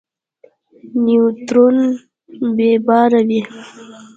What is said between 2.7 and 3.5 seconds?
بار وي.